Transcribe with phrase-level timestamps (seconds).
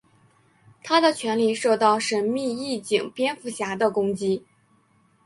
[0.81, 4.43] 他的权力受到神秘义警蝙蝠侠的攻击。